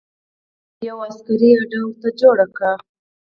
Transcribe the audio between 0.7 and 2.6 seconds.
یوه عسکري اډه ورته جوړه